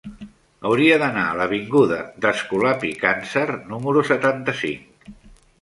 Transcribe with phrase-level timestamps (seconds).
[0.69, 5.15] Hauria d'anar a l'avinguda d'Escolapi Càncer número setanta-cinc.